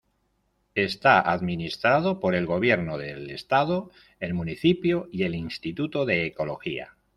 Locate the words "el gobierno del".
2.33-3.29